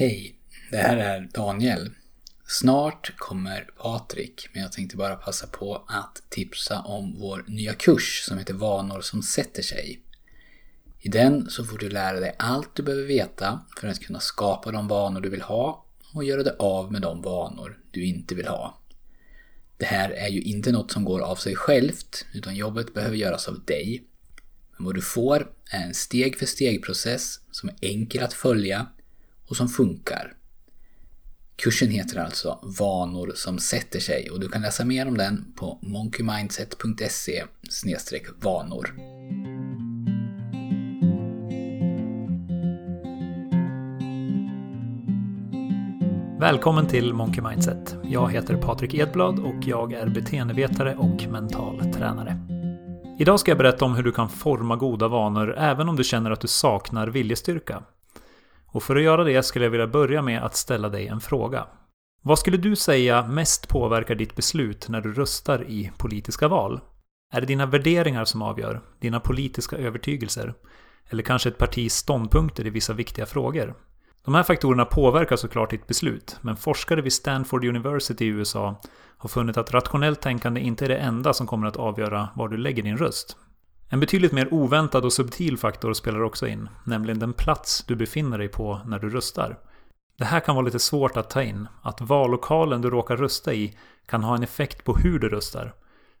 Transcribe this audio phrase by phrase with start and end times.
[0.00, 0.34] Hej,
[0.70, 1.90] det här är Daniel.
[2.46, 8.24] Snart kommer Patrik, men jag tänkte bara passa på att tipsa om vår nya kurs
[8.28, 10.02] som heter Vanor som sätter sig.
[11.00, 14.72] I den så får du lära dig allt du behöver veta för att kunna skapa
[14.72, 15.84] de vanor du vill ha
[16.14, 18.78] och göra dig av med de vanor du inte vill ha.
[19.76, 23.48] Det här är ju inte något som går av sig självt, utan jobbet behöver göras
[23.48, 24.04] av dig.
[24.76, 28.86] Men vad du får är en steg för steg process som är enkel att följa
[29.48, 30.32] och som funkar.
[31.56, 35.78] Kursen heter alltså Vanor som sätter sig och du kan läsa mer om den på
[35.82, 37.44] monkeymindset.se
[38.42, 38.94] vanor.
[46.40, 47.96] Välkommen till Monkey Mindset.
[48.04, 52.38] Jag heter Patrik Edblad och jag är beteendevetare och mental tränare.
[53.18, 56.30] Idag ska jag berätta om hur du kan forma goda vanor även om du känner
[56.30, 57.82] att du saknar viljestyrka.
[58.72, 61.66] Och för att göra det skulle jag vilja börja med att ställa dig en fråga.
[62.22, 66.80] Vad skulle du säga mest påverkar ditt beslut när du röstar i politiska val?
[67.32, 68.80] Är det dina värderingar som avgör?
[69.00, 70.54] Dina politiska övertygelser?
[71.10, 73.74] Eller kanske ett partis ståndpunkter i vissa viktiga frågor?
[74.24, 78.80] De här faktorerna påverkar såklart ditt beslut, men forskare vid Stanford University i USA
[79.18, 82.56] har funnit att rationellt tänkande inte är det enda som kommer att avgöra var du
[82.56, 83.36] lägger din röst.
[83.90, 88.38] En betydligt mer oväntad och subtil faktor spelar också in, nämligen den plats du befinner
[88.38, 89.58] dig på när du röstar.
[90.18, 93.78] Det här kan vara lite svårt att ta in, att vallokalen du råkar rösta i
[94.06, 95.74] kan ha en effekt på hur du röstar.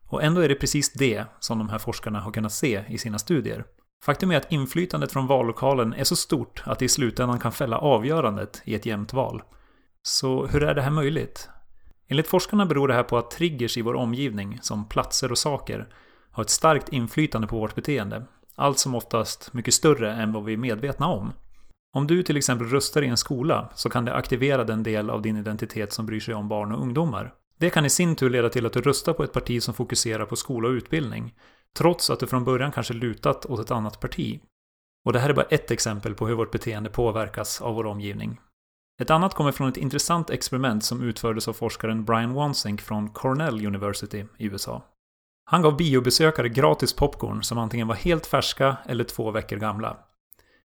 [0.06, 3.18] Och ändå är det precis det som de här forskarna har kunnat se i sina
[3.18, 3.64] studier.
[4.04, 7.78] Faktum är att inflytandet från vallokalen är så stort att det i slutändan kan fälla
[7.78, 9.42] avgörandet i ett jämnt val.
[10.02, 11.48] Så hur är det här möjligt?
[12.08, 15.88] Enligt forskarna beror det här på att triggers i vår omgivning, som platser och saker,
[16.30, 18.24] har ett starkt inflytande på vårt beteende.
[18.54, 21.32] Allt som oftast mycket större än vad vi är medvetna om.
[21.92, 25.22] Om du till exempel röstar i en skola så kan det aktivera den del av
[25.22, 27.34] din identitet som bryr sig om barn och ungdomar.
[27.58, 30.24] Det kan i sin tur leda till att du röstar på ett parti som fokuserar
[30.24, 31.34] på skola och utbildning,
[31.76, 34.40] trots att du från början kanske lutat åt ett annat parti.
[35.04, 38.40] Och det här är bara ett exempel på hur vårt beteende påverkas av vår omgivning.
[39.00, 43.66] Ett annat kommer från ett intressant experiment som utfördes av forskaren Brian Wansink från Cornell
[43.66, 44.82] University i USA.
[45.50, 49.96] Han gav biobesökare gratis popcorn som antingen var helt färska eller två veckor gamla.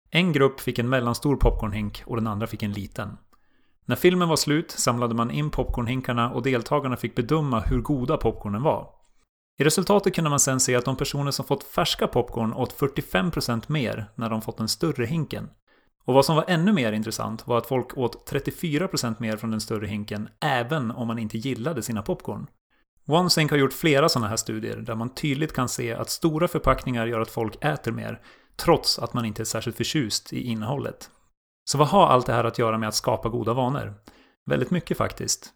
[0.09, 3.17] En grupp fick en mellanstor popcornhink och den andra fick en liten.
[3.85, 8.63] När filmen var slut samlade man in popcornhinkarna och deltagarna fick bedöma hur goda popcornen
[8.63, 8.89] var.
[9.59, 13.63] I resultatet kunde man sen se att de personer som fått färska popcorn åt 45%
[13.67, 15.49] mer när de fått den större hinken.
[16.05, 19.61] Och vad som var ännu mer intressant var att folk åt 34% mer från den
[19.61, 22.47] större hinken även om man inte gillade sina popcorn.
[23.05, 27.05] OneSync har gjort flera sådana här studier där man tydligt kan se att stora förpackningar
[27.05, 28.21] gör att folk äter mer,
[28.55, 31.09] trots att man inte är särskilt förtjust i innehållet.
[31.65, 33.93] Så vad har allt det här att göra med att skapa goda vanor?
[34.45, 35.53] Väldigt mycket faktiskt.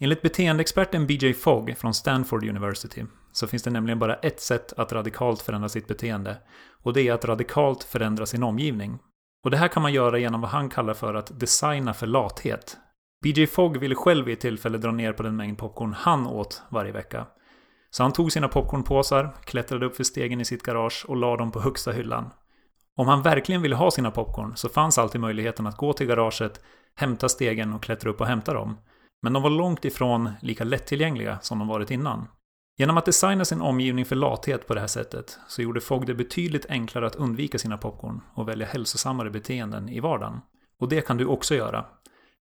[0.00, 4.92] Enligt beteendeexperten BJ Fogg från Stanford University så finns det nämligen bara ett sätt att
[4.92, 6.36] radikalt förändra sitt beteende
[6.82, 8.98] och det är att radikalt förändra sin omgivning.
[9.44, 12.76] Och det här kan man göra genom vad han kallar för att designa för lathet.
[13.22, 16.62] BJ Fogg ville själv vid ett tillfälle dra ner på den mängd popcorn han åt
[16.68, 17.26] varje vecka.
[17.90, 21.52] Så han tog sina popcornpåsar, klättrade upp för stegen i sitt garage och la dem
[21.52, 22.30] på högsta hyllan.
[22.96, 26.60] Om han verkligen ville ha sina popcorn så fanns alltid möjligheten att gå till garaget,
[26.94, 28.78] hämta stegen och klättra upp och hämta dem.
[29.22, 32.28] Men de var långt ifrån lika lättillgängliga som de varit innan.
[32.78, 36.14] Genom att designa sin omgivning för lathet på det här sättet så gjorde Fogg det
[36.14, 40.40] betydligt enklare att undvika sina popcorn och välja hälsosammare beteenden i vardagen.
[40.78, 41.84] Och det kan du också göra.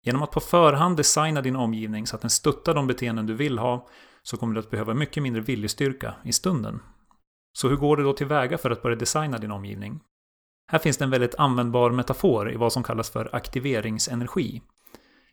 [0.03, 3.59] Genom att på förhand designa din omgivning så att den stöttar de beteenden du vill
[3.59, 3.88] ha
[4.23, 6.79] så kommer du att behöva mycket mindre viljestyrka i stunden.
[7.53, 10.00] Så hur går det då tillväga för att börja designa din omgivning?
[10.72, 14.61] Här finns det en väldigt användbar metafor i vad som kallas för aktiveringsenergi.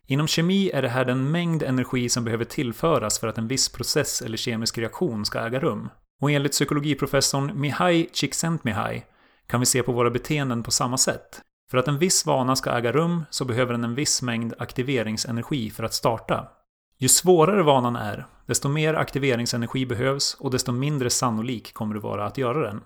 [0.06, 3.68] Inom kemi är det här den mängd energi som behöver tillföras för att en viss
[3.68, 5.88] process eller kemisk reaktion ska äga rum.
[6.20, 9.04] Och enligt psykologiprofessorn Mihai Csikszentmihalyi
[9.46, 11.40] kan vi se på våra beteenden på samma sätt.
[11.70, 15.70] För att en viss vana ska äga rum så behöver den en viss mängd aktiveringsenergi
[15.70, 16.48] för att starta.
[16.98, 22.26] Ju svårare vanan är, desto mer aktiveringsenergi behövs och desto mindre sannolik kommer du vara
[22.26, 22.80] att göra den.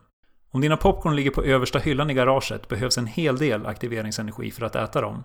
[0.50, 4.66] Om dina popcorn ligger på översta hyllan i garaget behövs en hel del aktiveringsenergi för
[4.66, 5.24] att äta dem.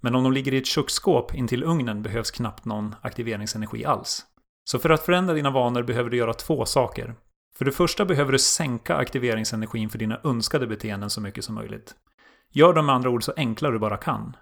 [0.00, 4.22] Men om de ligger i ett köksskåp intill ugnen behövs knappt någon aktiveringsenergi alls.
[4.64, 7.14] Så för att förändra dina vanor behöver du göra två saker.
[7.56, 11.94] För det första behöver du sänka aktiveringsenergin för dina önskade beteenden så mycket som möjligt.
[12.56, 14.36] Gör dem med andra ord så enkla du bara kan.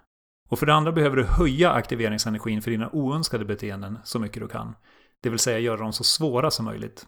[0.49, 4.47] Och för det andra behöver du höja aktiveringsenergin för dina oönskade beteenden så mycket du
[4.47, 4.75] kan.
[5.21, 7.07] Det vill säga göra dem så svåra som möjligt.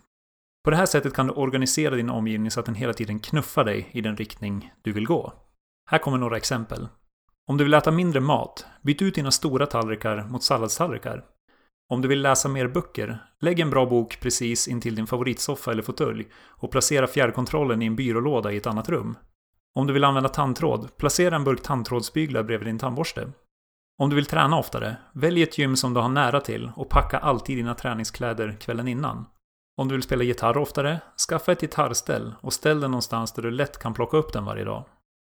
[0.63, 3.63] På det här sättet kan du organisera din omgivning så att den hela tiden knuffar
[3.63, 5.33] dig i den riktning du vill gå.
[5.89, 6.87] Här kommer några exempel.
[7.47, 11.23] Om du vill äta mindre mat, byt ut dina stora tallrikar mot salladstallrikar.
[11.89, 15.83] Om du vill läsa mer böcker, lägg en bra bok precis intill din favoritsoffa eller
[15.83, 19.17] fåtölj och placera fjärrkontrollen i en byrålåda i ett annat rum.
[19.77, 23.31] Om du vill använda tandtråd, placera en burk tandtrådsbyglar bredvid din tandborste.
[23.97, 27.17] Om du vill träna oftare, välj ett gym som du har nära till och packa
[27.17, 29.25] alltid dina träningskläder kvällen innan.
[29.77, 30.99] Om du vill spela gitarr oftare,
[31.29, 34.63] skaffa ett gitarrställ och ställ den någonstans där du lätt kan plocka upp den varje
[34.63, 34.83] dag.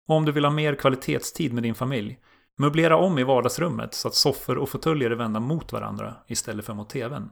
[0.09, 2.19] Och om du vill ha mer kvalitetstid med din familj,
[2.59, 6.75] möblera om i vardagsrummet så att soffor och fåtöljer är vända mot varandra istället för
[6.75, 7.31] mot TVn.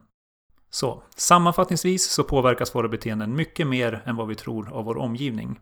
[0.69, 5.59] Så, sammanfattningsvis så påverkas våra beteenden mycket mer än vad vi tror av vår omgivning.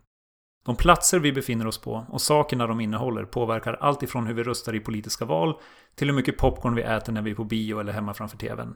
[0.68, 4.42] De platser vi befinner oss på och sakerna de innehåller påverkar allt ifrån hur vi
[4.42, 5.54] röstar i politiska val
[5.94, 8.74] till hur mycket popcorn vi äter när vi är på bio eller hemma framför TVn.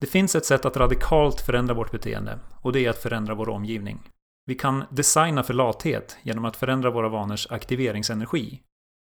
[0.00, 3.48] Det finns ett sätt att radikalt förändra vårt beteende och det är att förändra vår
[3.48, 4.00] omgivning.
[4.44, 8.62] Vi kan designa för lathet genom att förändra våra vanors aktiveringsenergi.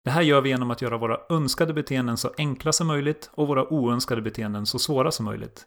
[0.04, 3.48] Det här gör vi genom att göra våra önskade beteenden så enkla som möjligt och
[3.48, 5.66] våra oönskade beteenden så svåra som möjligt.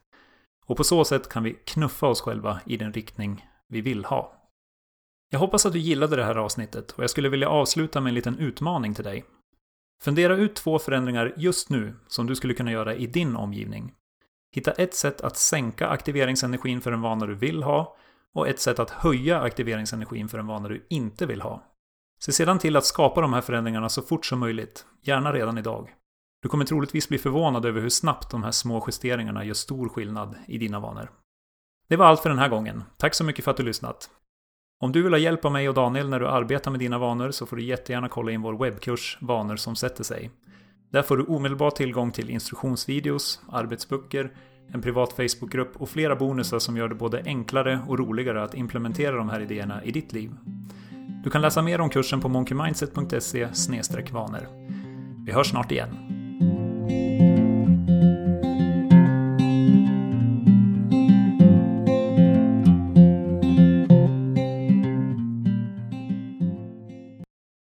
[0.66, 4.43] Och på så sätt kan vi knuffa oss själva i den riktning vi vill ha.
[5.34, 8.16] Jag hoppas att du gillade det här avsnittet och jag skulle vilja avsluta med en
[8.16, 9.26] liten utmaning till dig.
[10.02, 13.94] Fundera ut två förändringar just nu som du skulle kunna göra i din omgivning.
[14.56, 17.98] Hitta ett sätt att sänka aktiveringsenergin för en vana du vill ha
[18.34, 21.64] och ett sätt att höja aktiveringsenergin för en vana du inte vill ha.
[22.20, 25.94] Se sedan till att skapa de här förändringarna så fort som möjligt, gärna redan idag.
[26.42, 30.36] Du kommer troligtvis bli förvånad över hur snabbt de här små justeringarna gör stor skillnad
[30.48, 31.12] i dina vanor.
[31.88, 32.84] Det var allt för den här gången.
[32.98, 34.10] Tack så mycket för att du lyssnat.
[34.84, 37.32] Om du vill ha hjälp av mig och Daniel när du arbetar med dina vanor
[37.32, 40.30] så får du jättegärna kolla in vår webbkurs Vanor som sätter sig.
[40.92, 44.32] Där får du omedelbar tillgång till instruktionsvideos, arbetsböcker,
[44.74, 49.16] en privat Facebookgrupp och flera bonusar som gör det både enklare och roligare att implementera
[49.16, 50.32] de här idéerna i ditt liv.
[51.24, 53.48] Du kan läsa mer om kursen på monkeymindset.se
[54.12, 54.48] vanor.
[55.26, 56.13] Vi hörs snart igen.